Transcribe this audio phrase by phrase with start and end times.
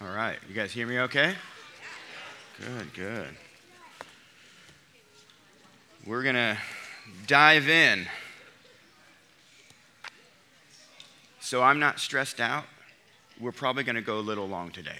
[0.00, 0.38] All right.
[0.48, 1.34] You guys hear me okay?
[2.58, 3.36] Good, good.
[6.06, 6.56] We're going to
[7.26, 8.06] dive in.
[11.40, 12.64] So I'm not stressed out.
[13.38, 14.96] We're probably going to go a little long today.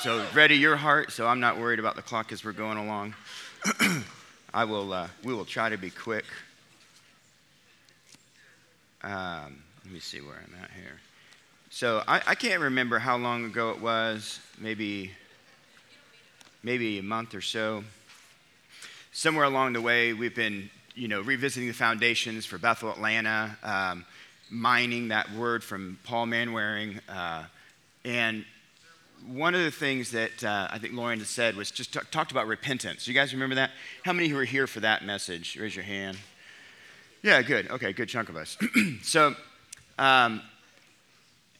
[0.00, 1.12] So ready your heart.
[1.12, 3.14] So I'm not worried about the clock as we're going along.
[4.54, 4.92] I will.
[4.92, 6.26] Uh, we will try to be quick.
[9.02, 11.00] Um, let me see where I'm at here.
[11.70, 14.40] So I, I can't remember how long ago it was.
[14.58, 15.12] Maybe.
[16.62, 17.82] Maybe a month or so.
[19.18, 23.56] Somewhere along the way, we've been, you know, revisiting the foundations for Bethel Atlanta.
[23.62, 24.04] Um,
[24.50, 27.00] mining that word from Paul Manwaring.
[27.08, 27.44] Uh,
[28.04, 28.44] and
[29.26, 32.30] one of the things that uh, I think Lauren has said was just t- talked
[32.30, 33.08] about repentance.
[33.08, 33.70] You guys remember that?
[34.04, 35.56] How many who were here for that message?
[35.56, 36.18] Raise your hand.
[37.22, 37.70] Yeah, good.
[37.70, 38.58] Okay, good chunk of us.
[39.02, 39.34] so,
[39.98, 40.42] um,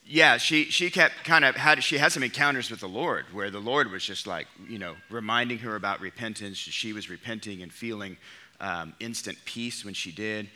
[0.07, 3.51] yeah, she, she kept kind of had, she had some encounters with the Lord where
[3.51, 6.57] the Lord was just like, you know, reminding her about repentance.
[6.57, 8.17] She was repenting and feeling
[8.61, 10.49] um, instant peace when she did.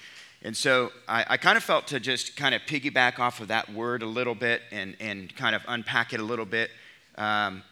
[0.43, 3.71] And so I, I, kind of felt to just kind of piggyback off of that
[3.75, 6.71] word a little bit and, and kind of unpack it a little bit.
[7.19, 7.63] Um,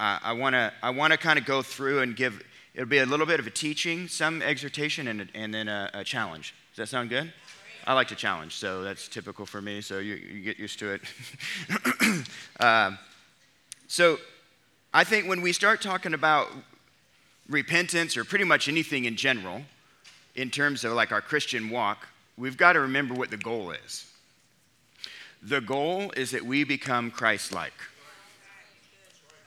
[0.00, 2.42] I want to I want to kind of go through and give
[2.74, 6.04] it'll be a little bit of a teaching, some exhortation, and, and then a, a
[6.04, 6.54] challenge.
[6.70, 7.32] Does that sound good?
[7.90, 9.80] I like to challenge, so that's typical for me.
[9.80, 11.00] So you, you get used to it.
[12.60, 12.96] um,
[13.88, 14.18] so
[14.94, 16.46] I think when we start talking about
[17.48, 19.62] repentance or pretty much anything in general,
[20.36, 22.06] in terms of like our Christian walk,
[22.38, 24.06] we've got to remember what the goal is.
[25.42, 27.74] The goal is that we become Christ like.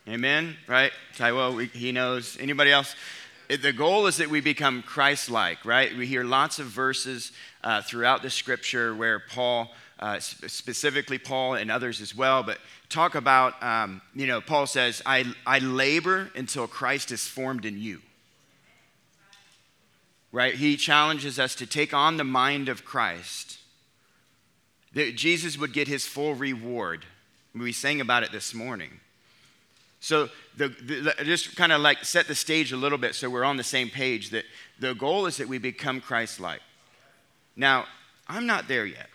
[0.06, 0.58] Amen?
[0.68, 0.92] Right?
[1.16, 2.38] Taiwo, he knows.
[2.42, 2.94] Anybody else?
[3.50, 5.96] The goal is that we become Christ like, right?
[5.96, 7.32] We hear lots of verses
[7.64, 12.58] uh, throughout the scripture where Paul, uh, specifically Paul and others as well, but
[12.90, 17.80] talk about, um, you know, Paul says, I, I labor until Christ is formed in
[17.80, 18.02] you
[20.34, 20.56] right?
[20.56, 23.60] He challenges us to take on the mind of Christ,
[24.94, 27.06] that Jesus would get his full reward.
[27.56, 29.00] We sang about it this morning.
[30.02, 33.44] So, the, the, just kind of like set the stage a little bit so we're
[33.44, 34.46] on the same page that
[34.80, 36.62] the goal is that we become Christ like.
[37.56, 37.86] Now,
[38.28, 39.10] I'm not there yet.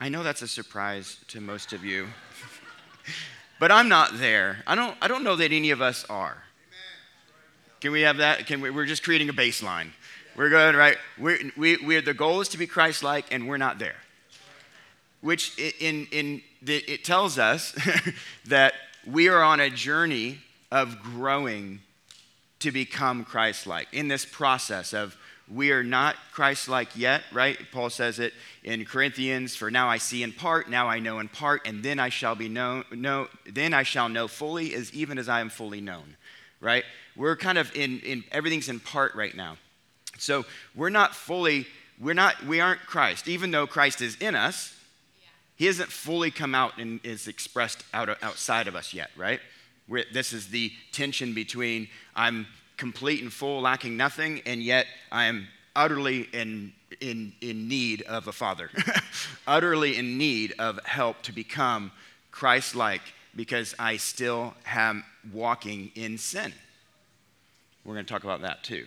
[0.00, 2.08] I know that's a surprise to most of you,
[3.60, 4.58] but I'm not there.
[4.66, 6.36] I don't, I don't know that any of us are.
[7.80, 8.46] Can we have that?
[8.46, 9.90] Can we, we're just creating a baseline.
[10.36, 10.98] We're good, right?
[11.18, 13.96] We're, we, we're, the goal is to be Christ like, and we're not there.
[15.20, 17.74] Which in, in the, it tells us
[18.46, 18.74] that
[19.06, 20.40] we are on a journey
[20.70, 21.80] of growing
[22.60, 23.88] to become Christ like.
[23.92, 25.16] In this process of
[25.48, 27.56] we are not Christ like yet, right?
[27.70, 28.32] Paul says it
[28.64, 32.00] in Corinthians, for now I see in part, now I know in part, and then
[32.00, 35.48] I shall be known, know, then I shall know fully as even as I am
[35.48, 36.16] fully known,
[36.60, 36.84] right?
[37.14, 39.56] We're kind of in, in everything's in part right now.
[40.18, 40.44] So
[40.74, 41.66] we're not fully,
[42.00, 43.28] we're not, we aren't Christ.
[43.28, 44.74] Even though Christ is in us,
[45.54, 49.40] he hasn't fully come out and is expressed out, outside of us yet, right?
[49.88, 55.48] This is the tension between I'm complete and full, lacking nothing, and yet I am
[55.74, 58.70] utterly in, in, in need of a father,
[59.46, 61.92] utterly in need of help to become
[62.30, 63.02] Christ like
[63.34, 66.52] because I still am walking in sin.
[67.84, 68.86] We're going to talk about that too.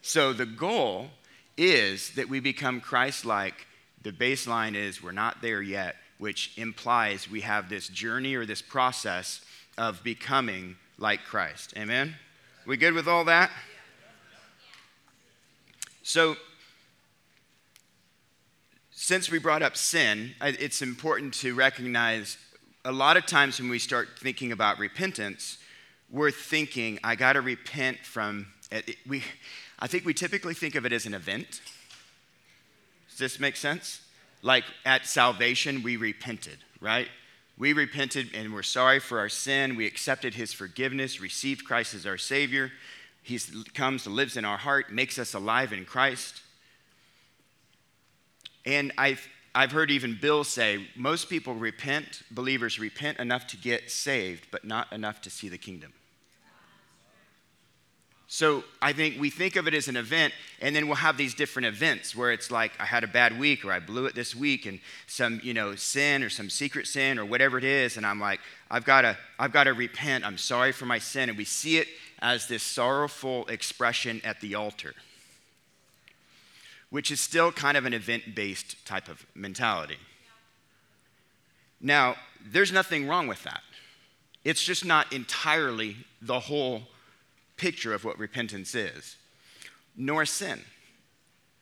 [0.00, 1.10] So the goal
[1.56, 3.66] is that we become Christ like.
[4.02, 8.62] The baseline is we're not there yet, which implies we have this journey or this
[8.62, 9.44] process
[9.78, 11.74] of becoming like Christ.
[11.76, 12.14] Amen?
[12.66, 13.50] We good with all that?
[16.02, 16.36] So,
[18.90, 22.38] since we brought up sin, it's important to recognize
[22.84, 25.58] a lot of times when we start thinking about repentance,
[26.10, 28.46] we're thinking, I got to repent from.
[29.06, 29.22] We,
[29.78, 31.60] I think we typically think of it as an event.
[33.10, 34.00] Does this make sense?
[34.42, 37.08] Like at salvation, we repented, right?
[37.62, 39.76] We repented and we're sorry for our sin.
[39.76, 42.72] We accepted his forgiveness, received Christ as our Savior.
[43.22, 43.38] He
[43.72, 46.42] comes, lives in our heart, makes us alive in Christ.
[48.66, 49.24] And I've,
[49.54, 54.64] I've heard even Bill say most people repent, believers repent enough to get saved, but
[54.64, 55.92] not enough to see the kingdom.
[58.34, 60.32] So I think we think of it as an event,
[60.62, 63.62] and then we'll have these different events where it's like I had a bad week,
[63.62, 67.18] or I blew it this week, and some you know sin or some secret sin
[67.18, 68.40] or whatever it is, and I'm like,
[68.70, 70.24] I've got to, I've got to repent.
[70.24, 71.88] I'm sorry for my sin, and we see it
[72.20, 74.94] as this sorrowful expression at the altar,
[76.88, 79.98] which is still kind of an event-based type of mentality.
[81.82, 83.60] Now, there's nothing wrong with that.
[84.42, 86.84] It's just not entirely the whole
[87.62, 89.16] picture of what repentance is,
[89.96, 90.60] nor sin,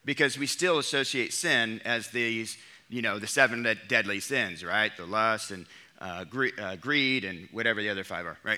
[0.03, 2.57] because we still associate sin as these,
[2.89, 4.91] you know, the seven deadly sins, right?
[4.97, 5.67] The lust and
[6.01, 6.25] uh,
[6.59, 8.57] uh, greed and whatever the other five are, right?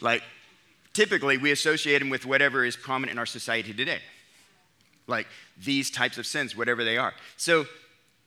[0.00, 0.24] like,
[0.92, 4.00] typically we associate them with whatever is prominent in our society today,
[5.06, 5.28] like
[5.64, 7.14] these types of sins, whatever they are.
[7.36, 7.66] So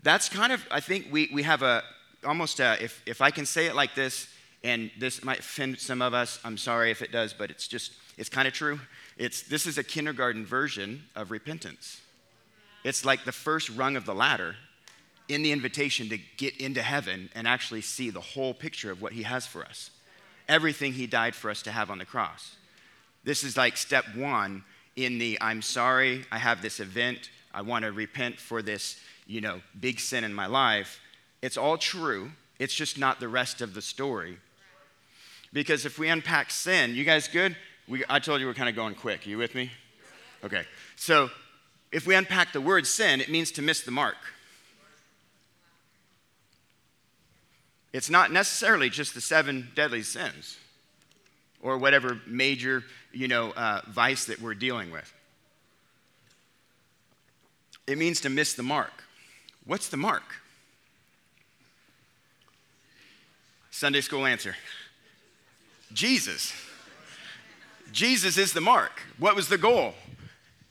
[0.04, 1.84] that's kind of, I think we, we have a,
[2.26, 4.30] almost a, if, if I can say it like this,
[4.64, 7.92] and this might offend some of us, I'm sorry if it does, but it's just
[8.18, 8.80] it's kind of true.
[9.18, 12.02] It's, this is a kindergarten version of repentance.
[12.84, 14.56] It's like the first rung of the ladder
[15.30, 19.14] in the invitation to get into heaven and actually see the whole picture of what
[19.14, 19.90] He has for us.
[20.48, 22.56] Everything He died for us to have on the cross.
[23.24, 24.64] This is like step one
[24.96, 29.42] in the I'm sorry, I have this event, I want to repent for this, you
[29.42, 31.00] know, big sin in my life.
[31.42, 32.32] It's all true.
[32.60, 34.38] It's just not the rest of the story.
[35.52, 37.56] Because if we unpack sin, you guys good?
[37.88, 39.26] We, I told you we're kind of going quick.
[39.26, 39.72] Are you with me?
[40.44, 40.64] Okay.
[40.96, 41.30] So
[41.92, 44.16] if we unpack the word sin, it means to miss the mark.
[47.92, 50.58] It's not necessarily just the seven deadly sins
[51.62, 55.14] or whatever major, you know, uh, vice that we're dealing with.
[57.86, 59.04] It means to miss the mark.
[59.66, 60.24] What's the mark?
[63.72, 64.56] Sunday school answer
[65.94, 66.54] Jesus.
[67.94, 69.02] Jesus is the mark.
[69.20, 69.94] What was the goal?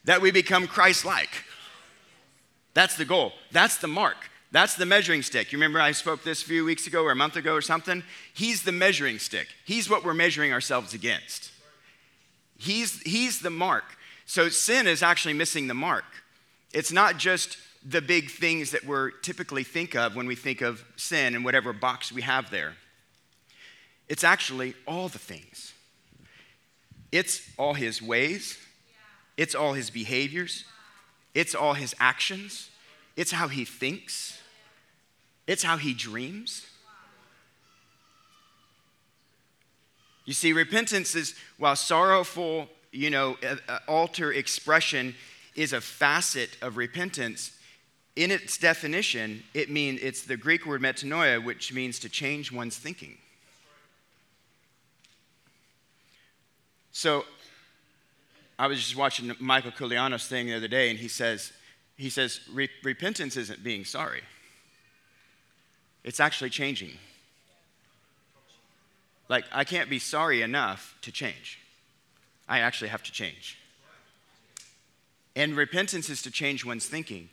[0.04, 1.30] That we become Christ like.
[2.74, 3.32] That's the goal.
[3.52, 4.16] That's the mark.
[4.50, 5.52] That's the measuring stick.
[5.52, 8.02] You remember I spoke this a few weeks ago or a month ago or something?
[8.34, 9.46] He's the measuring stick.
[9.64, 11.52] He's what we're measuring ourselves against.
[12.58, 13.84] He's, he's the mark.
[14.26, 16.04] So sin is actually missing the mark.
[16.72, 20.84] It's not just the big things that we typically think of when we think of
[20.96, 22.74] sin and whatever box we have there.
[24.08, 25.72] It's actually all the things.
[27.12, 28.58] It's all his ways,
[29.36, 30.64] it's all his behaviors,
[31.34, 32.70] it's all his actions,
[33.16, 34.40] it's how he thinks,
[35.46, 36.66] it's how he dreams.
[40.24, 43.36] You see, repentance is, while sorrowful, you know,
[43.88, 45.14] altar expression
[45.54, 47.52] is a facet of repentance.
[48.14, 52.76] In its definition, it means it's the Greek word metanoia, which means to change one's
[52.76, 53.18] thinking.
[56.92, 57.24] So
[58.58, 61.52] I was just watching Michael Koulianos thing the other day, and he says,
[61.96, 62.40] he says,
[62.82, 64.22] repentance isn't being sorry.
[66.04, 66.92] It's actually changing.
[69.28, 71.58] Like, I can't be sorry enough to change.
[72.48, 73.58] I actually have to change.
[75.34, 77.30] And repentance is to change one's thinking.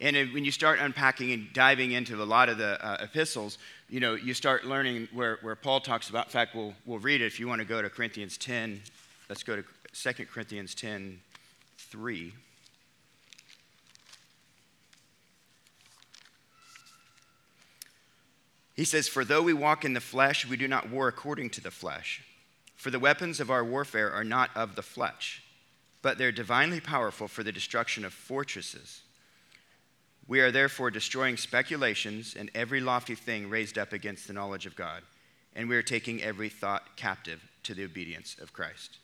[0.00, 3.58] And when you start unpacking and diving into a lot of the uh, epistles,
[3.88, 7.20] you know, you start learning where, where Paul talks about, in fact, we'll, we'll read
[7.20, 8.80] it if you want to go to Corinthians 10.
[9.28, 11.20] Let's go to 2 Corinthians 10
[11.78, 12.34] 3.
[18.74, 21.60] He says, For though we walk in the flesh, we do not war according to
[21.60, 22.22] the flesh.
[22.76, 25.42] For the weapons of our warfare are not of the flesh,
[26.02, 29.02] but they're divinely powerful for the destruction of fortresses.
[30.26, 34.76] We are therefore destroying speculations and every lofty thing raised up against the knowledge of
[34.76, 35.02] God,
[35.54, 38.98] and we are taking every thought captive to the obedience of Christ.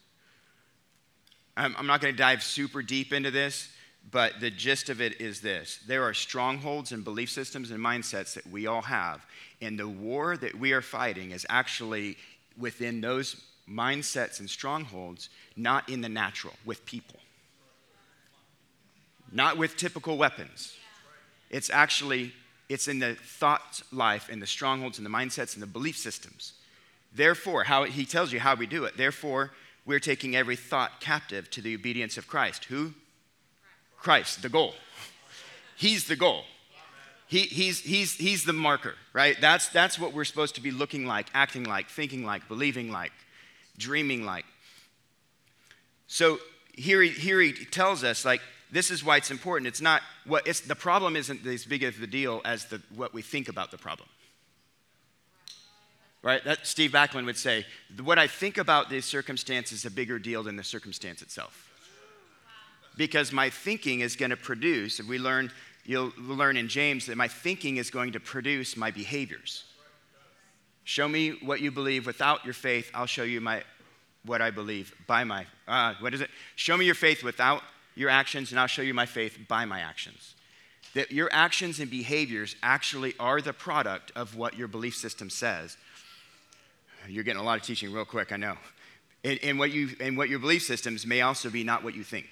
[1.61, 3.69] I'm, I'm not going to dive super deep into this,
[4.11, 8.35] but the gist of it is this there are strongholds and belief systems and mindsets
[8.35, 9.25] that we all have,
[9.61, 12.17] and the war that we are fighting is actually
[12.59, 17.21] within those mindsets and strongholds, not in the natural, with people,
[19.33, 20.75] not with typical weapons
[21.51, 22.33] it's actually
[22.69, 26.53] it's in the thought life and the strongholds and the mindsets and the belief systems.
[27.13, 28.97] Therefore, how he tells you how we do it.
[28.97, 29.51] Therefore,
[29.91, 32.67] we're taking every thought captive to the obedience of Christ.
[32.67, 32.95] Who?
[33.99, 34.75] Christ, the goal.
[35.77, 36.45] He's the goal.
[37.27, 39.37] He, he's, he's, he's the marker, right?
[39.41, 43.11] That's, that's what we're supposed to be looking like, acting like, thinking like, believing like,
[43.79, 44.45] dreaming like.
[46.07, 46.39] So
[46.73, 49.67] here he, here he tells us, like, this is why it's important.
[49.67, 53.13] It's not what it's the problem isn't as big of the deal as the, what
[53.13, 54.09] we think about the problem.
[56.23, 56.45] Right?
[56.45, 57.67] That Steve Backlund would say,
[58.03, 61.69] what I think about this circumstance is a bigger deal than the circumstance itself.
[62.97, 65.51] Because my thinking is going to produce, if we learn,
[65.85, 69.65] you'll learn in James that my thinking is going to produce my behaviors.
[70.85, 73.63] Show me what you believe without your faith, I'll show you my,
[74.25, 76.31] what I believe by my, uh, what is it?
[76.57, 77.63] Show me your faith without
[77.95, 80.35] your actions, and I'll show you my faith by my actions.
[80.95, 85.77] That your actions and behaviors actually are the product of what your belief system says.
[87.09, 88.57] You're getting a lot of teaching real quick, I know.
[89.25, 92.05] And, and, what you, and what your belief systems may also be not what you
[92.05, 92.27] think.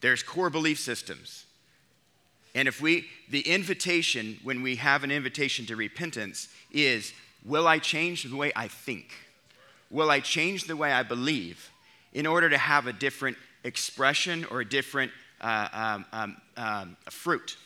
[0.00, 1.44] There's core belief systems.
[2.54, 7.12] And if we, the invitation, when we have an invitation to repentance, is
[7.44, 9.12] will I change the way I think?
[9.90, 11.70] Will I change the way I believe
[12.12, 17.56] in order to have a different expression or a different uh, um, um, um, fruit?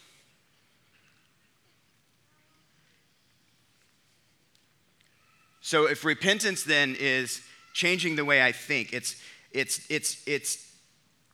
[5.60, 9.16] So if repentance then is changing the way I think, it's,
[9.52, 10.66] it's, it's, it's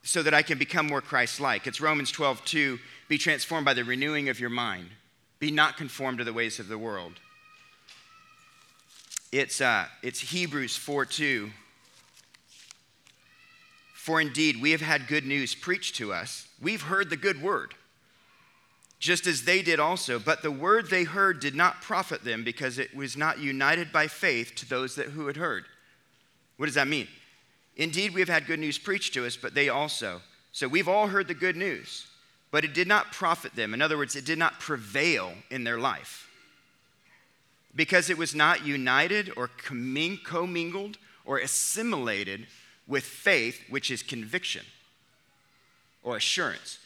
[0.03, 1.67] so that I can become more Christ like.
[1.67, 2.79] It's Romans 12, 2,
[3.09, 4.89] be transformed by the renewing of your mind.
[5.39, 7.15] Be not conformed to the ways of the world.
[9.33, 11.51] It's, uh, it's Hebrews 4, 2.
[13.95, 16.47] For indeed, we have had good news preached to us.
[16.61, 17.75] We've heard the good word
[18.99, 20.19] just as they did also.
[20.19, 24.07] But the word they heard did not profit them because it was not united by
[24.07, 25.65] faith to those that, who had heard.
[26.57, 27.09] What does that mean?
[27.77, 30.23] Indeed, we have had good news preached to us, but they also.
[30.53, 32.07] So we've all heard the good news,
[32.51, 33.75] but it did not profit them.
[33.75, 36.31] In other words, it did not prevail in their life
[37.75, 42.47] because it was not united or commingled or assimilated
[42.87, 44.65] with faith, which is conviction
[46.03, 46.79] or assurance.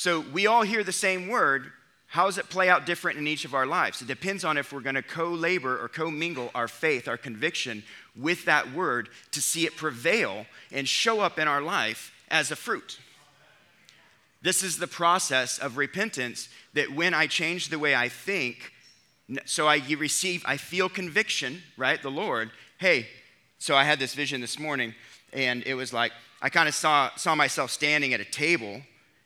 [0.00, 1.72] So we all hear the same word.
[2.06, 4.00] How does it play out different in each of our lives?
[4.00, 7.18] It depends on if we're going to co labor or co mingle our faith, our
[7.18, 7.82] conviction
[8.16, 12.56] with that word to see it prevail and show up in our life as a
[12.56, 12.98] fruit.
[14.40, 18.72] This is the process of repentance that when I change the way I think,
[19.44, 22.00] so I receive, I feel conviction, right?
[22.00, 23.06] The Lord, hey,
[23.58, 24.94] so I had this vision this morning,
[25.34, 28.80] and it was like, I kind of saw, saw myself standing at a table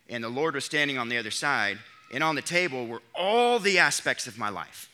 [0.08, 1.78] and the Lord was standing on the other side,
[2.12, 4.88] and on the table were all the aspects of my life.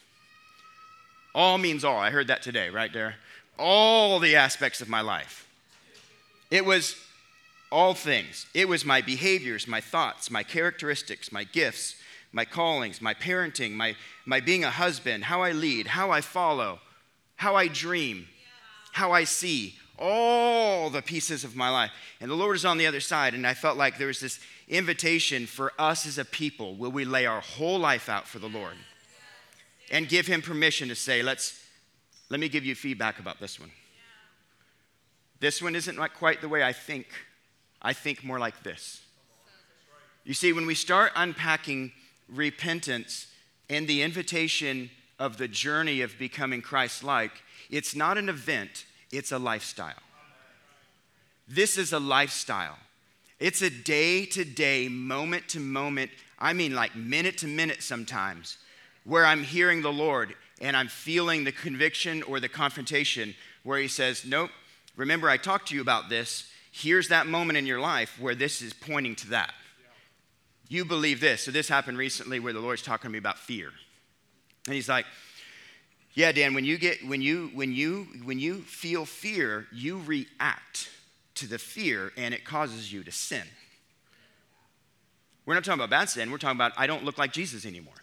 [1.34, 1.98] All means all.
[1.98, 3.16] I heard that today, right there.
[3.58, 5.46] All the aspects of my life.
[6.50, 6.96] It was
[7.70, 8.46] all things.
[8.54, 11.96] It was my behaviors, my thoughts, my characteristics, my gifts,
[12.32, 16.80] my callings, my parenting, my, my being a husband, how I lead, how I follow,
[17.36, 18.26] how I dream,
[18.92, 21.90] how I see, all the pieces of my life.
[22.20, 24.40] And the Lord is on the other side, and I felt like there was this
[24.68, 26.74] invitation for us as a people.
[26.74, 28.74] Will we lay our whole life out for the Lord?
[29.90, 31.62] And give Him permission to say, let's,
[32.30, 33.70] let me give you feedback about this one.
[35.40, 37.06] This one isn't like quite the way I think.
[37.82, 39.00] I think more like this.
[40.24, 41.92] You see, when we start unpacking
[42.28, 43.26] repentance
[43.68, 47.32] and the invitation of the journey of becoming Christ like,
[47.70, 49.94] it's not an event, it's a lifestyle.
[51.48, 52.78] This is a lifestyle.
[53.40, 58.58] It's a day to day, moment to moment, I mean like minute to minute sometimes,
[59.04, 63.88] where I'm hearing the Lord and I'm feeling the conviction or the confrontation where He
[63.88, 64.50] says, Nope,
[64.94, 66.48] remember I talked to you about this.
[66.70, 69.52] Here's that moment in your life where this is pointing to that.
[70.68, 71.42] You believe this.
[71.42, 73.70] So this happened recently where the Lord's talking to me about fear.
[74.66, 75.06] And He's like,
[76.14, 80.90] yeah, Dan, when you get when you when you when you feel fear, you react
[81.36, 83.44] to the fear and it causes you to sin.
[85.46, 87.94] We're not talking about bad sin, we're talking about I don't look like Jesus anymore.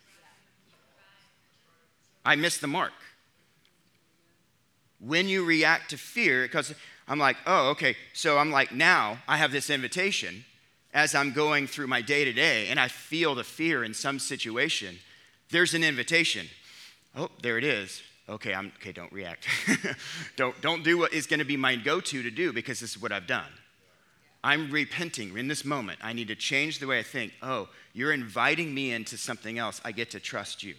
[2.25, 2.91] I missed the mark.
[4.99, 6.73] When you react to fear, because
[7.07, 10.43] I'm like, oh, okay, so I'm like, now I have this invitation
[10.93, 14.17] as I'm going through my day to day and I feel the fear in some
[14.17, 14.97] situation.
[15.51, 16.47] There's an invitation.
[17.17, 19.47] Oh, there it is okay, I'm okay, don't react.
[20.35, 22.95] don't, don't do what is going to be my go to to do because this
[22.95, 23.51] is what I've done.
[24.43, 25.99] I'm repenting in this moment.
[26.01, 27.33] I need to change the way I think.
[27.41, 29.81] Oh, you're inviting me into something else.
[29.83, 30.75] I get to trust you.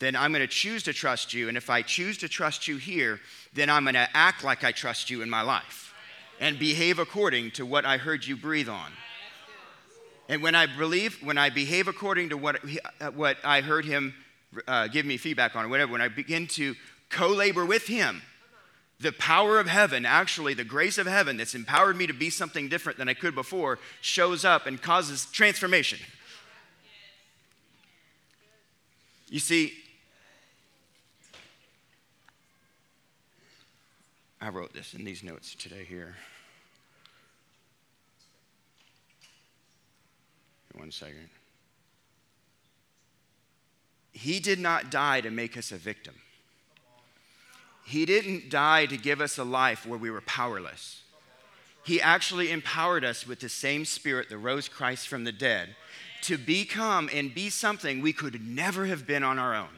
[0.00, 1.48] Then I'm going to choose to trust you.
[1.48, 3.20] And if I choose to trust you here,
[3.52, 5.94] then I'm going to act like I trust you in my life
[6.40, 8.90] and behave according to what I heard you breathe on.
[10.28, 12.60] And when I believe, when I behave according to what,
[13.00, 14.14] uh, what I heard him
[14.66, 16.74] uh, give me feedback on or whatever, when I begin to
[17.08, 18.22] co labor with Him,
[19.00, 22.68] the power of heaven, actually, the grace of heaven that's empowered me to be something
[22.68, 25.98] different than I could before, shows up and causes transformation.
[29.28, 29.72] You see,
[34.40, 36.16] I wrote this in these notes today here.
[40.74, 41.28] One second.
[44.20, 46.14] He did not die to make us a victim.
[47.86, 51.00] He didn't die to give us a life where we were powerless.
[51.86, 55.74] He actually empowered us with the same spirit that rose Christ from the dead
[56.22, 59.70] to become and be something we could never have been on our own.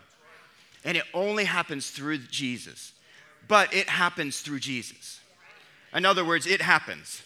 [0.85, 2.95] And it only happens through Jesus.
[3.47, 5.21] But it happens through Jesus.
[5.95, 7.23] In other words, it happens.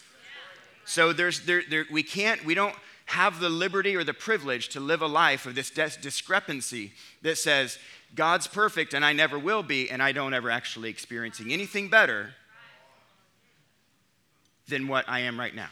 [0.85, 2.75] So there's there, there we can't we don't
[3.07, 7.79] have the liberty or the privilege to live a life of this discrepancy that says
[8.15, 12.33] God's perfect and I never will be and I don't ever actually experiencing anything better
[14.67, 15.69] than what I am right now.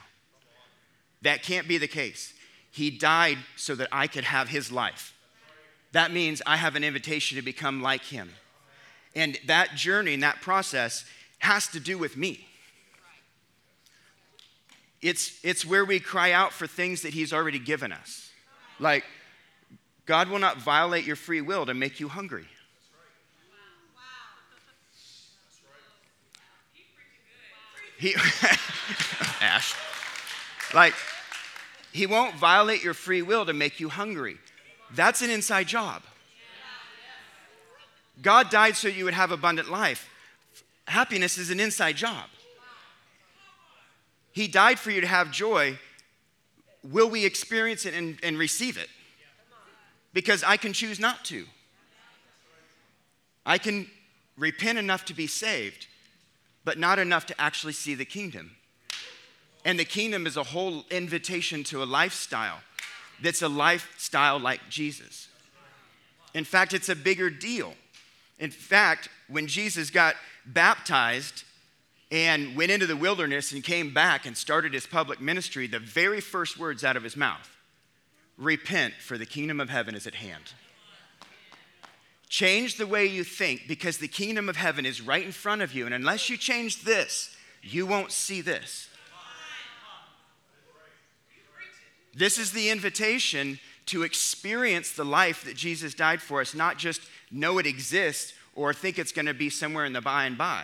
[1.24, 2.34] That can't be the case.
[2.72, 5.14] He died so that I could have his life.
[5.92, 8.30] That means I have an invitation to become like him.
[9.14, 11.04] And that journey and that process
[11.40, 12.48] has to do with me.
[15.02, 18.32] It's, it's where we cry out for things that he's already given us.
[18.80, 19.04] Like,
[20.06, 22.46] God will not violate your free will to make you hungry.
[27.98, 28.14] He,
[29.42, 29.74] Ash,
[30.74, 30.94] like,
[31.94, 34.38] he won't violate your free will to make you hungry.
[34.94, 36.02] That's an inside job.
[38.22, 40.10] God died so you would have abundant life.
[40.88, 42.26] Happiness is an inside job.
[44.36, 45.80] He died for you to have joy.
[46.84, 48.90] Will we experience it and, and receive it?
[50.12, 51.46] Because I can choose not to.
[53.46, 53.88] I can
[54.38, 55.88] repent enough to be saved,
[56.66, 58.52] but not enough to actually see the kingdom.
[59.64, 62.60] And the kingdom is a whole invitation to a lifestyle
[63.22, 65.30] that's a lifestyle like Jesus.
[66.34, 67.74] In fact, it's a bigger deal.
[68.38, 70.16] In fact, when Jesus got
[70.46, 71.46] baptized
[72.12, 76.22] and went into the wilderness and came back and started his public ministry, the very
[76.22, 77.50] first words out of his mouth
[78.38, 80.54] repent, for the kingdom of heaven is at hand.
[82.28, 85.74] Change the way you think because the kingdom of heaven is right in front of
[85.74, 85.86] you.
[85.86, 88.90] And unless you change this, you won't see this.
[92.14, 97.02] This is the invitation to experience the life that Jesus died for us, not just
[97.30, 100.64] know it exists or think it's going to be somewhere in the by and by.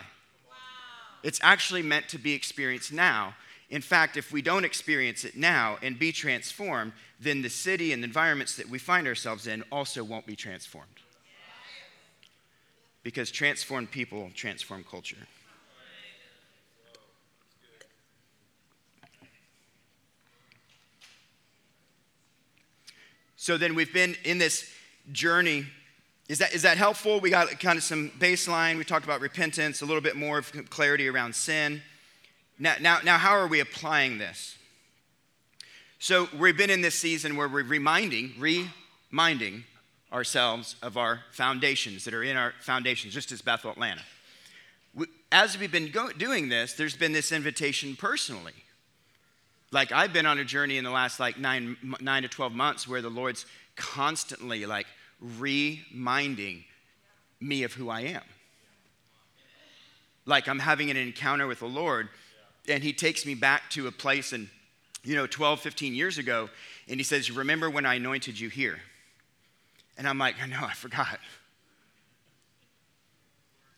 [1.22, 3.34] It's actually meant to be experienced now.
[3.70, 8.02] In fact, if we don't experience it now and be transformed, then the city and
[8.02, 10.88] the environments that we find ourselves in also won't be transformed.
[13.02, 15.16] Because transformed people transform culture.
[23.36, 24.70] So then we've been in this
[25.10, 25.66] journey.
[26.28, 27.20] Is that, is that helpful?
[27.20, 28.78] We got kind of some baseline.
[28.78, 31.82] We talked about repentance, a little bit more of clarity around sin.
[32.58, 34.56] Now, now, now how are we applying this?
[35.98, 38.34] So we've been in this season where we're reminding,
[39.10, 39.64] reminding
[40.12, 44.02] ourselves of our foundations that are in our foundations, just as Bethel Atlanta.
[45.30, 48.52] As we've been go- doing this, there's been this invitation personally
[49.72, 52.86] like I've been on a journey in the last like nine, nine to 12 months
[52.86, 54.86] where the Lord's constantly like
[55.38, 56.64] reminding
[57.40, 58.22] me of who I am.
[60.26, 62.08] Like I'm having an encounter with the Lord
[62.68, 64.48] and he takes me back to a place and
[65.04, 66.48] you know 12 15 years ago
[66.88, 68.78] and he says remember when i anointed you here
[69.98, 71.18] and i'm like i know i forgot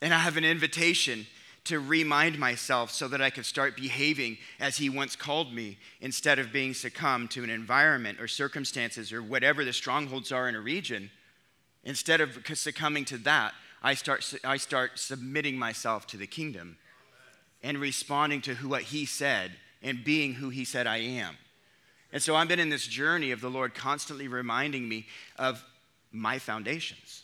[0.02, 1.26] and i have an invitation
[1.64, 6.38] to remind myself so that I could start behaving as He once called me instead
[6.38, 10.60] of being succumbed to an environment or circumstances or whatever the strongholds are in a
[10.60, 11.10] region.
[11.84, 16.78] Instead of succumbing to that, I start, I start submitting myself to the kingdom
[17.62, 21.36] and responding to who, what He said and being who He said I am.
[22.12, 25.62] And so I've been in this journey of the Lord constantly reminding me of
[26.12, 27.23] my foundations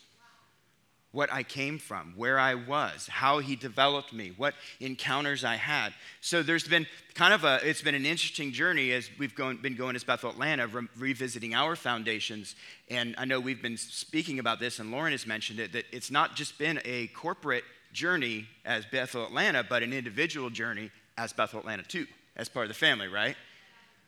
[1.13, 5.93] what I came from, where I was, how he developed me, what encounters I had.
[6.21, 9.75] So there's been kind of a, it's been an interesting journey as we've gone, been
[9.75, 12.55] going as Bethel Atlanta, re- revisiting our foundations.
[12.89, 16.13] And I know we've been speaking about this, and Lauren has mentioned it, that it's
[16.13, 21.59] not just been a corporate journey as Bethel Atlanta, but an individual journey as Bethel
[21.59, 23.37] Atlanta too, as part of the family, right?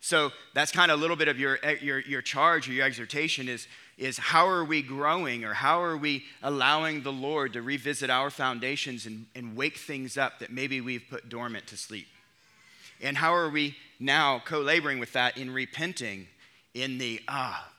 [0.03, 3.49] So that's kind of a little bit of your, your, your charge or your exhortation
[3.49, 3.67] is
[3.99, 8.31] is how are we growing or how are we allowing the Lord to revisit our
[8.31, 12.09] foundations and, and wake things up that maybe we've put dormant to sleep?
[13.01, 16.27] And how are we now co laboring with that in repenting
[16.75, 17.73] in the, ah,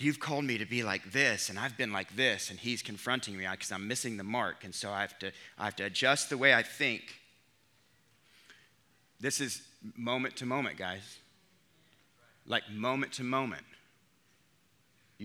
[0.00, 3.36] You've called me to be like this, and I've been like this, and he's confronting
[3.36, 6.30] me because I'm missing the mark, and so I have, to, I have to adjust
[6.30, 7.19] the way I think.
[9.20, 9.62] This is
[9.96, 11.18] moment to moment, guys.
[12.46, 13.64] Like moment to moment.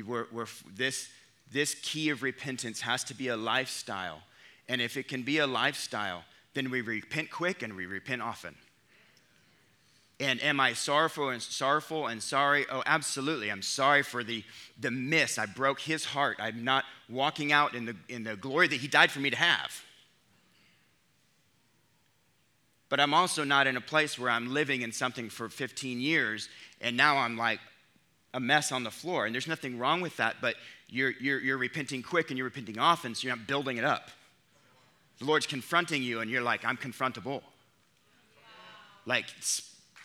[0.06, 1.10] We're, we're, this,
[1.52, 4.22] this key of repentance has to be a lifestyle.
[4.68, 8.56] And if it can be a lifestyle, then we repent quick and we repent often.
[10.20, 12.66] And am I sorrowful and sorrowful and sorry?
[12.72, 13.52] Oh, absolutely.
[13.52, 14.44] I'm sorry for the,
[14.80, 15.38] the miss.
[15.38, 16.38] I broke his heart.
[16.40, 19.36] I'm not walking out in the, in the glory that he died for me to
[19.36, 19.85] have.
[22.96, 26.48] But I'm also not in a place where I'm living in something for 15 years
[26.80, 27.60] and now I'm like
[28.34, 29.26] a mess on the floor.
[29.26, 30.56] And there's nothing wrong with that, but
[30.88, 34.12] you're, you're, you're repenting quick and you're repenting often, so you're not building it up.
[35.20, 37.42] The Lord's confronting you and you're like, I'm confrontable.
[39.06, 39.26] Like,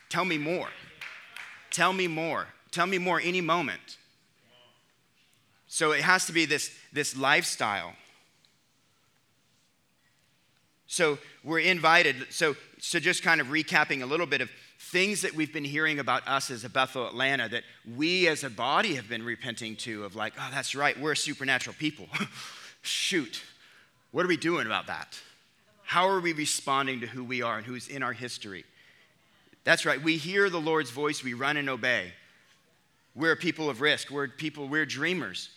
[0.08, 0.66] Tell me more.
[1.70, 2.48] Tell me more.
[2.72, 3.98] Tell me more any moment.
[5.68, 7.92] So it has to be this, this lifestyle.
[10.88, 12.26] So we're invited.
[12.30, 15.98] So, so just kind of recapping a little bit of things that we've been hearing
[15.98, 17.62] about us as a Bethel Atlanta that
[17.96, 21.16] we as a body have been repenting to of like, oh, that's right, we're a
[21.16, 22.08] supernatural people.
[22.82, 23.42] Shoot,
[24.10, 25.18] what are we doing about that?
[25.84, 28.64] How are we responding to who we are and who's in our history?
[29.64, 30.02] That's right.
[30.02, 32.12] We hear the Lord's voice, we run and obey.
[33.14, 34.10] We're people of risk.
[34.10, 35.50] We're people, we're dreamers.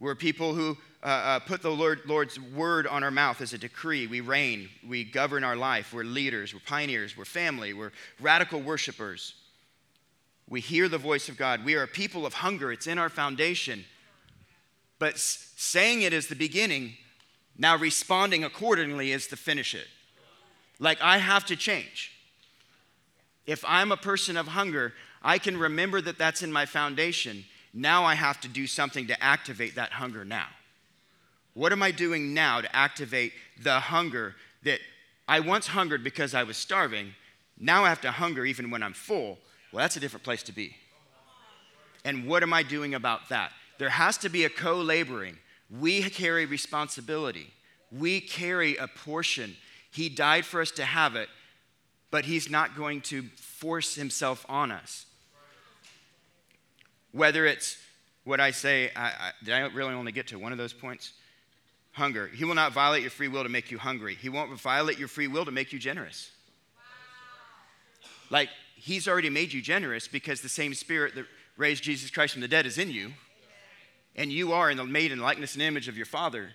[0.00, 3.58] We're people who uh, uh, put the Lord, Lord's word on our mouth as a
[3.58, 4.06] decree.
[4.06, 5.92] We reign, we govern our life.
[5.92, 9.34] We're leaders, we're pioneers, we're family, we're radical worshipers.
[10.48, 11.64] We hear the voice of God.
[11.64, 13.84] We are a people of hunger, it's in our foundation.
[14.98, 16.94] But saying it is the beginning,
[17.58, 19.88] now responding accordingly is to finish it.
[20.78, 22.12] Like, I have to change.
[23.44, 27.44] If I'm a person of hunger, I can remember that that's in my foundation.
[27.74, 30.46] Now I have to do something to activate that hunger now.
[31.54, 34.80] What am I doing now to activate the hunger that
[35.28, 37.14] I once hungered because I was starving?
[37.58, 39.38] Now I have to hunger even when I'm full.
[39.72, 40.76] Well, that's a different place to be.
[42.04, 43.52] And what am I doing about that?
[43.78, 45.38] There has to be a co laboring.
[45.70, 47.52] We carry responsibility,
[47.90, 49.56] we carry a portion
[49.92, 51.28] he died for us to have it,
[52.10, 55.06] but He's not going to force Himself on us.
[57.12, 57.76] Whether it's
[58.24, 61.12] what I say, I, I, did I really only get to one of those points?
[61.92, 62.26] Hunger.
[62.28, 64.14] He will not violate your free will to make you hungry.
[64.14, 66.30] He won't violate your free will to make you generous.
[68.30, 71.26] Like, He's already made you generous because the same Spirit that
[71.56, 73.12] raised Jesus Christ from the dead is in you.
[74.16, 76.50] And you are in the made in likeness and image of your Father.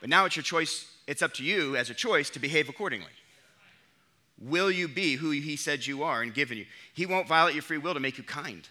[0.00, 3.12] But now it's your choice it's up to you as a choice to behave accordingly.
[4.40, 6.66] Will you be who he said you are and given you?
[6.92, 8.68] He won't violate your free will to make you kind.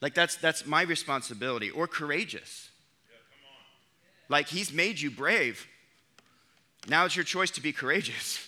[0.00, 2.70] Like that's that's my responsibility or courageous.
[4.34, 5.64] Like he's made you brave.
[6.88, 8.44] Now it's your choice to be courageous.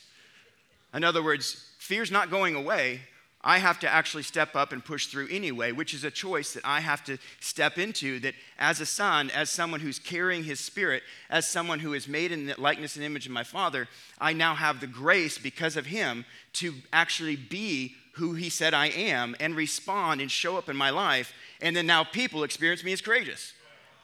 [0.95, 3.03] In other words, fear's not going away.
[3.41, 6.67] I have to actually step up and push through anyway, which is a choice that
[6.67, 8.19] I have to step into.
[8.19, 12.33] That as a son, as someone who's carrying his spirit, as someone who is made
[12.33, 13.87] in the likeness and image of my father,
[14.21, 18.87] I now have the grace because of him to actually be who he said I
[18.87, 21.33] am and respond and show up in my life.
[21.61, 23.53] And then now people experience me as courageous.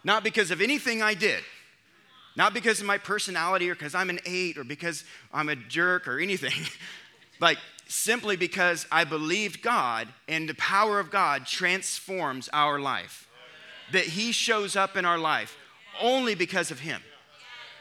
[0.04, 1.42] Not because of anything I did,
[2.36, 6.08] not because of my personality or because I'm an eight or because I'm a jerk
[6.08, 6.52] or anything.
[7.40, 13.28] like, simply because I believed God and the power of God transforms our life.
[13.92, 15.56] That He shows up in our life
[16.00, 17.02] only because of Him.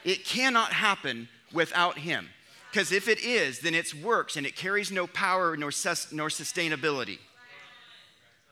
[0.03, 2.27] It cannot happen without Him.
[2.69, 6.29] Because if it is, then it's works and it carries no power nor, sus- nor
[6.29, 7.19] sustainability.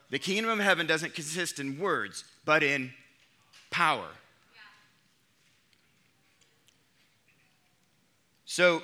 [0.10, 2.92] The kingdom of heaven doesn't consist in words, but in
[3.70, 4.08] power.
[8.50, 8.82] So,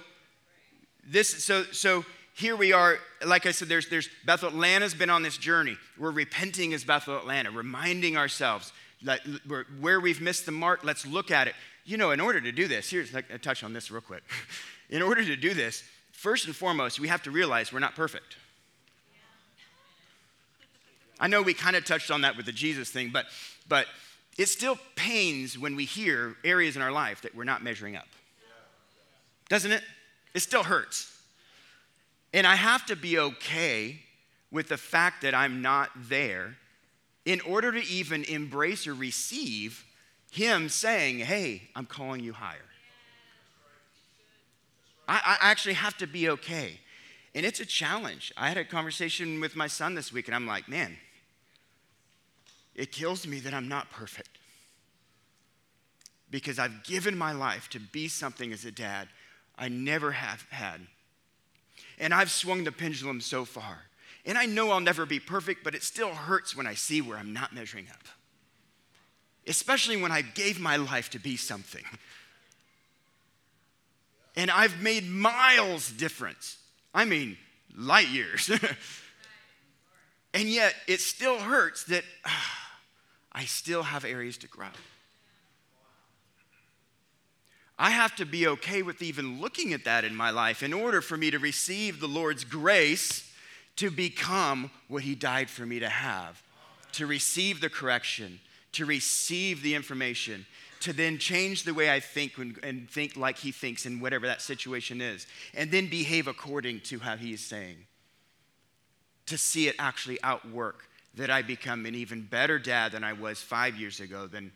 [1.07, 5.23] this, so, so here we are, like I said, there's, there's Bethel Atlanta's been on
[5.23, 5.75] this journey.
[5.97, 9.21] We're repenting as Bethel Atlanta, reminding ourselves that
[9.79, 11.55] where we've missed the mark, let's look at it.
[11.83, 14.21] You know, in order to do this, here's like, a touch on this real quick.
[14.91, 18.37] in order to do this, first and foremost, we have to realize we're not perfect.
[21.19, 23.25] I know we kind of touched on that with the Jesus thing, but,
[23.67, 23.87] but
[24.37, 28.05] it still pains when we hear areas in our life that we're not measuring up.
[29.49, 29.83] Doesn't it?
[30.33, 31.11] It still hurts.
[32.33, 33.99] And I have to be okay
[34.51, 36.57] with the fact that I'm not there
[37.25, 39.85] in order to even embrace or receive
[40.31, 42.57] Him saying, Hey, I'm calling you higher.
[45.07, 46.79] I, I, actually have to be okay.
[47.35, 48.33] And it's a challenge.
[48.35, 50.97] I had a conversation with my son this week, and I'm like, Man,
[52.75, 54.39] it kills me that I'm not perfect.
[56.29, 59.07] Because I've given my life to be something as a dad
[59.57, 60.81] I never have had.
[61.97, 63.83] And I've swung the pendulum so far.
[64.25, 67.17] And I know I'll never be perfect, but it still hurts when I see where
[67.17, 68.01] I'm not measuring up.
[69.47, 71.83] Especially when I gave my life to be something.
[74.35, 76.57] And I've made miles difference.
[76.93, 77.37] I mean,
[77.77, 78.49] light years.
[80.33, 82.29] and yet, it still hurts that uh,
[83.31, 84.67] I still have areas to grow.
[87.77, 91.01] I have to be okay with even looking at that in my life in order
[91.01, 93.29] for me to receive the Lord's grace
[93.75, 96.41] to become what He died for me to have,
[96.93, 98.39] to receive the correction,
[98.71, 100.45] to receive the information,
[100.79, 104.41] to then change the way I think and think like He thinks in whatever that
[104.41, 107.77] situation is, and then behave according to how He is saying.
[109.25, 113.41] To see it actually outwork that I become an even better dad than I was
[113.41, 114.51] five years ago, than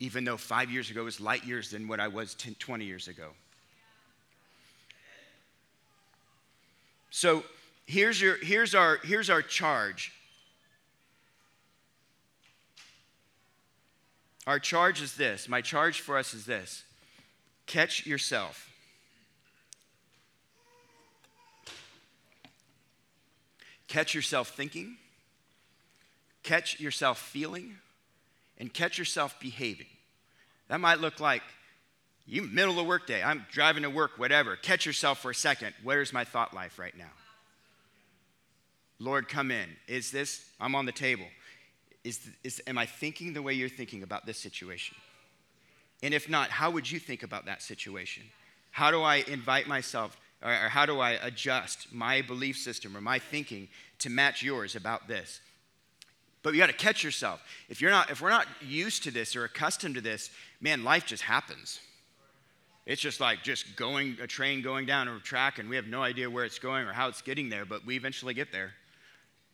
[0.00, 3.08] even though five years ago was light years than what I was 10, 20 years
[3.08, 3.30] ago.
[7.10, 7.42] So
[7.86, 10.12] here's, your, here's, our, here's our charge.
[14.46, 15.48] Our charge is this.
[15.48, 16.84] My charge for us is this
[17.66, 18.70] catch yourself.
[23.88, 24.98] Catch yourself thinking,
[26.42, 27.78] catch yourself feeling,
[28.58, 29.86] and catch yourself behaving.
[30.68, 31.42] That might look like
[32.28, 34.54] you middle of workday, I'm driving to work, whatever.
[34.56, 35.72] Catch yourself for a second.
[35.82, 37.10] Where's my thought life right now?
[38.98, 39.68] Lord, come in.
[39.86, 41.24] Is this, I'm on the table.
[42.04, 44.94] Is, is, am I thinking the way you're thinking about this situation?
[46.02, 48.24] And if not, how would you think about that situation?
[48.72, 53.00] How do I invite myself, or, or how do I adjust my belief system or
[53.00, 53.68] my thinking
[54.00, 55.40] to match yours about this?
[56.48, 57.42] But you got to catch yourself.
[57.68, 60.30] If you're not, if we're not used to this or accustomed to this,
[60.62, 61.78] man, life just happens.
[62.86, 66.02] It's just like just going a train going down a track, and we have no
[66.02, 68.72] idea where it's going or how it's getting there, but we eventually get there.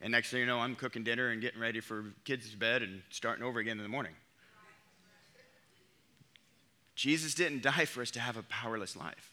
[0.02, 3.02] And next thing you know, I'm cooking dinner and getting ready for kids' bed and
[3.10, 4.14] starting over again in the morning.
[6.94, 9.32] Jesus didn't die for us to have a powerless life.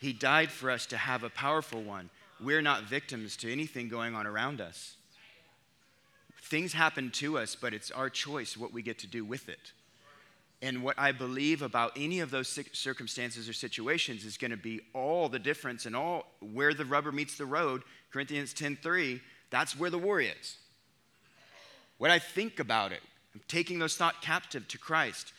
[0.00, 2.08] He died for us to have a powerful one.
[2.40, 4.96] We're not victims to anything going on around us.
[6.44, 9.72] Things happen to us, but it's our choice what we get to do with it.
[10.60, 14.80] And what I believe about any of those circumstances or situations is going to be
[14.92, 17.82] all the difference and all where the rubber meets the road
[18.14, 20.56] Corinthians 10:3, that's where the war is.
[21.98, 23.02] What I think about it,
[23.34, 25.32] I'm taking those thoughts captive to Christ,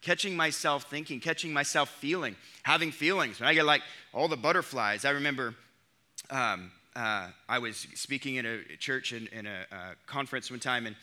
[0.00, 3.40] catching myself thinking, catching myself feeling, having feelings.
[3.40, 3.82] When I get like
[4.14, 5.54] all the butterflies, I remember
[6.30, 10.86] um, uh, I was speaking in a church in, in a, a conference one time,
[10.86, 10.96] and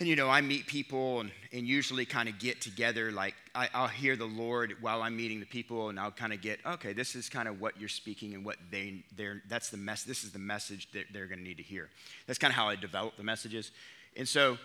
[0.00, 3.12] and you know, I meet people and, and usually kind of get together.
[3.12, 6.40] Like, I, will hear the Lord while I'm meeting the people, and I'll kind of
[6.40, 9.76] get, okay, this is kind of what you're speaking and what they, they're, that's the
[9.76, 11.90] mess, this is the message that they're going to need to hear.
[12.26, 13.70] That's kind of how I develop the messages.
[14.16, 14.58] And so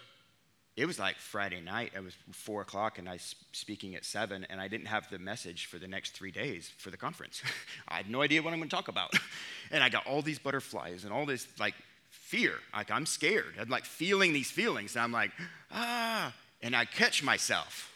[0.79, 1.91] it was like Friday night.
[1.93, 5.19] It was four o'clock, and I was speaking at seven, and I didn't have the
[5.19, 7.41] message for the next three days for the conference.
[7.87, 9.13] I had no idea what I'm going to talk about.
[9.71, 11.73] and I got all these butterflies and all this, like,
[12.09, 12.53] fear.
[12.73, 13.55] Like I'm scared.
[13.59, 14.95] I'm like feeling these feelings.
[14.95, 15.31] And I'm like,
[15.71, 16.33] ah.
[16.61, 17.91] And I catch myself.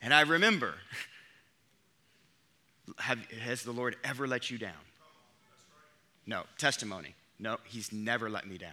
[0.00, 0.74] And I remember,
[2.98, 4.72] have, has the Lord ever let you down?
[6.26, 6.42] No.
[6.56, 7.14] Testimony.
[7.38, 8.72] No, he's never let me down.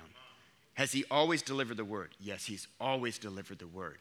[0.75, 2.11] Has he always delivered the word?
[2.19, 3.97] Yes, he's always delivered the word.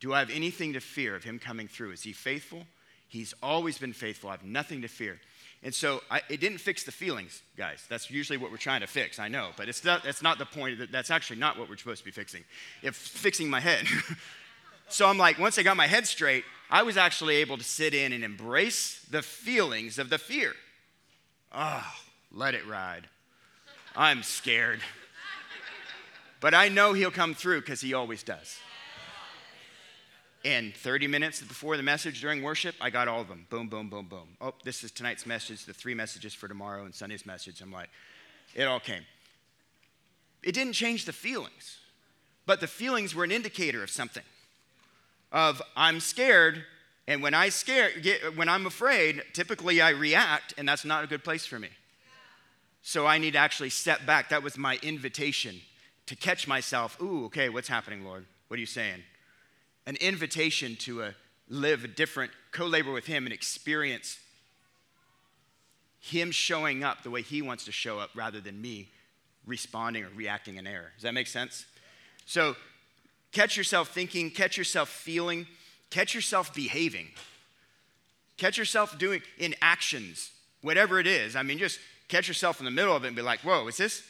[0.00, 1.92] Do I have anything to fear of him coming through?
[1.92, 2.66] Is he faithful?
[3.08, 4.30] He's always been faithful.
[4.30, 5.20] I have nothing to fear.
[5.62, 7.84] And so I, it didn't fix the feelings, guys.
[7.88, 9.50] That's usually what we're trying to fix, I know.
[9.56, 10.78] But it's not, that's not the point.
[10.92, 12.44] That's actually not what we're supposed to be fixing.
[12.82, 13.86] It's fixing my head.
[14.88, 17.94] so I'm like, once I got my head straight, I was actually able to sit
[17.94, 20.52] in and embrace the feelings of the fear.
[21.50, 21.86] Oh,
[22.30, 23.08] let it ride.
[23.96, 24.80] I'm scared.
[26.40, 28.58] But I know he'll come through because he always does.
[30.44, 33.46] And 30 minutes before the message during worship, I got all of them.
[33.48, 34.36] Boom, boom, boom, boom.
[34.42, 37.62] Oh, this is tonight's message, the three messages for tomorrow, and Sunday's message.
[37.62, 37.88] I'm like,
[38.54, 39.02] it all came.
[40.42, 41.78] It didn't change the feelings,
[42.44, 44.22] but the feelings were an indicator of something.
[45.32, 46.62] Of I'm scared,
[47.08, 51.06] and when I scare, get, when I'm afraid, typically I react, and that's not a
[51.06, 51.70] good place for me.
[52.82, 54.28] So I need to actually step back.
[54.28, 55.62] That was my invitation
[56.06, 57.00] to catch myself.
[57.00, 58.26] Ooh, okay, what's happening, Lord?
[58.48, 59.02] What are you saying?
[59.86, 61.14] an invitation to a,
[61.48, 64.18] live a different, co labor with Him and experience
[66.00, 68.88] Him showing up the way He wants to show up rather than me
[69.46, 70.92] responding or reacting in error.
[70.96, 71.66] Does that make sense?
[72.26, 72.56] So
[73.32, 75.46] catch yourself thinking, catch yourself feeling,
[75.90, 77.08] catch yourself behaving.
[78.36, 80.30] Catch yourself doing in actions,
[80.62, 81.36] whatever it is.
[81.36, 83.76] I mean, just catch yourself in the middle of it and be like, whoa, is
[83.76, 84.02] this,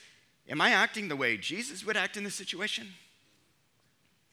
[0.49, 2.89] am I acting the way Jesus would act in this situation?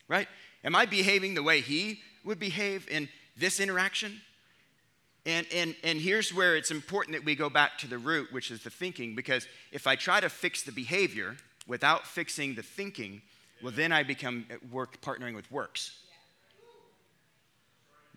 [0.08, 0.28] Right?
[0.64, 4.22] Am I behaving the way he would behave in this interaction?
[5.26, 8.50] And, and, and here's where it's important that we go back to the root, which
[8.50, 13.22] is the thinking, because if I try to fix the behavior without fixing the thinking,
[13.62, 16.00] well, then I become work partnering with works.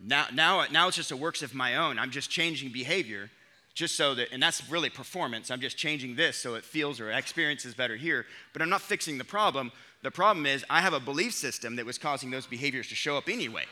[0.01, 1.99] Now, now, now it's just a works of my own.
[1.99, 3.31] I'm just changing behavior
[3.75, 5.51] just so that, and that's really performance.
[5.51, 9.19] I'm just changing this so it feels or experiences better here, but I'm not fixing
[9.19, 9.73] the problem.
[10.03, 13.17] The problem is I have a belief system that was causing those behaviors to show
[13.17, 13.65] up anyway.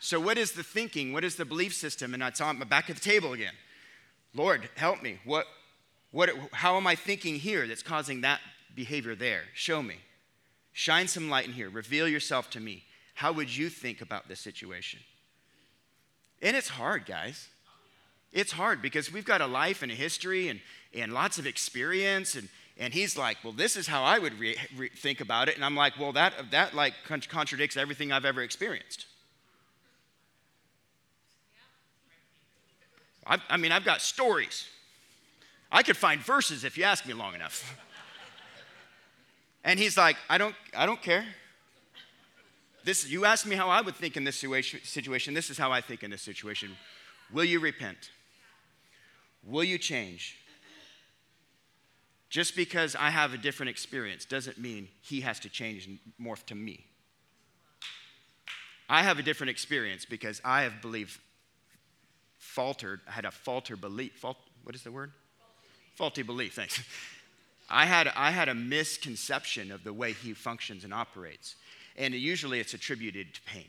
[0.00, 1.14] So, what is the thinking?
[1.14, 2.12] What is the belief system?
[2.12, 3.54] And I it's on back at the table again.
[4.34, 5.18] Lord, help me.
[5.24, 5.46] What,
[6.10, 8.40] what, how am I thinking here that's causing that
[8.74, 9.42] behavior there?
[9.54, 9.96] Show me.
[10.72, 11.70] Shine some light in here.
[11.70, 12.82] Reveal yourself to me.
[13.14, 14.98] How would you think about this situation?
[16.42, 17.48] And it's hard, guys.
[18.34, 20.60] It's hard because we've got a life and a history and,
[20.92, 22.34] and lots of experience.
[22.34, 25.54] And, and he's like, well, this is how I would re- re- think about it.
[25.54, 29.06] And I'm like, well, that, that like contradicts everything I've ever experienced.
[33.24, 34.66] I, I mean, I've got stories.
[35.70, 37.78] I could find verses if you ask me long enough.
[39.62, 41.24] and he's like, I don't, I don't care.
[42.82, 45.34] This, you asked me how I would think in this situation.
[45.34, 46.76] This is how I think in this situation.
[47.32, 48.10] Will you repent?
[49.46, 50.38] Will you change?
[52.30, 56.44] Just because I have a different experience doesn't mean he has to change and morph
[56.46, 56.84] to me.
[58.88, 61.18] I have a different experience because I have believed,
[62.38, 64.14] faltered, I had a falter belief.
[64.16, 65.12] Fault, what is the word?
[65.94, 66.82] Faulty belief, thanks.
[67.70, 71.54] I had, I had a misconception of the way he functions and operates.
[71.96, 73.68] And usually it's attributed to pain,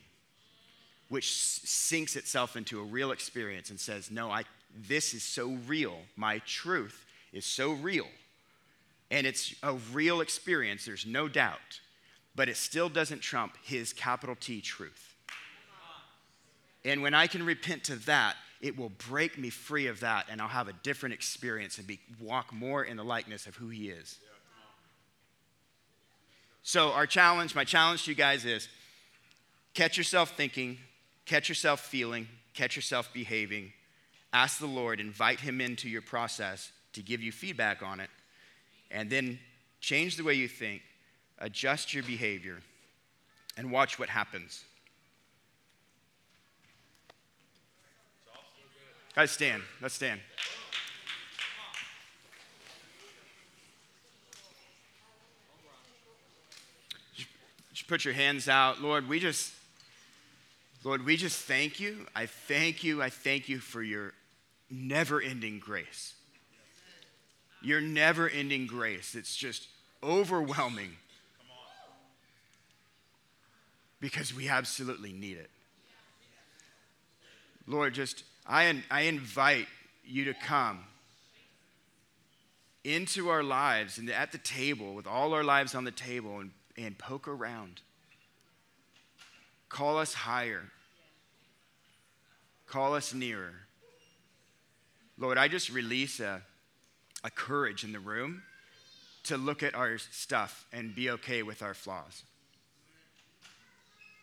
[1.09, 4.43] which sinks itself into a real experience and says, No, I,
[4.75, 5.97] this is so real.
[6.15, 8.07] My truth is so real.
[9.11, 11.79] And it's a real experience, there's no doubt.
[12.35, 15.15] But it still doesn't trump his capital T truth.
[16.83, 20.41] And when I can repent to that, it will break me free of that, and
[20.41, 23.89] I'll have a different experience and be, walk more in the likeness of who he
[23.89, 24.17] is.
[26.63, 28.67] So, our challenge, my challenge to you guys is
[29.73, 30.79] catch yourself thinking,
[31.25, 33.71] catch yourself feeling, catch yourself behaving.
[34.35, 38.09] Ask the Lord, invite Him into your process to give you feedback on it,
[38.91, 39.39] and then
[39.79, 40.81] change the way you think,
[41.39, 42.57] adjust your behavior,
[43.55, 44.65] and watch what happens.
[49.15, 49.63] Guys, stand.
[49.81, 50.19] Let's stand.
[57.73, 58.81] Just put your hands out.
[58.81, 59.53] Lord, we just,
[60.83, 62.05] Lord, we just thank you.
[62.13, 63.01] I thank you.
[63.01, 64.11] I thank you for your
[64.75, 66.13] never ending grace.
[67.61, 69.15] Your never ending grace.
[69.15, 69.67] It's just
[70.03, 70.97] overwhelming
[73.99, 75.49] because we absolutely need it.
[77.65, 79.67] Lord, just, I, I invite
[80.03, 80.81] you to come
[82.83, 86.51] into our lives and at the table with all our lives on the table and
[86.77, 87.81] and poke around.
[89.69, 90.63] Call us higher.
[92.67, 93.53] Call us nearer.
[95.17, 96.41] Lord, I just release a,
[97.23, 98.43] a courage in the room
[99.23, 102.23] to look at our stuff and be okay with our flaws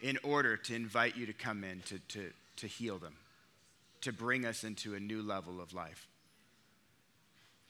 [0.00, 3.14] in order to invite you to come in to, to, to heal them,
[4.02, 6.06] to bring us into a new level of life.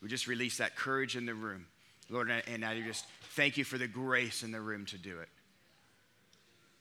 [0.02, 1.66] We just release that courage in the room.
[2.11, 3.06] Lord, and I just
[3.37, 5.28] thank you for the grace in the room to do it.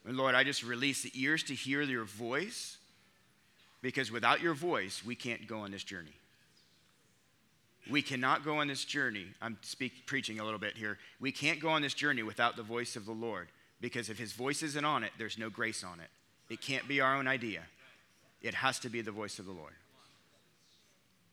[0.06, 2.78] And Lord, I just release the ears to hear your voice
[3.82, 6.14] because without your voice, we can't go on this journey.
[7.90, 9.26] We cannot go on this journey.
[9.42, 10.98] I'm speak, preaching a little bit here.
[11.20, 13.48] We can't go on this journey without the voice of the Lord
[13.80, 16.10] because if his voice isn't on it, there's no grace on it.
[16.54, 17.62] It can't be our own idea,
[18.42, 19.74] it has to be the voice of the Lord.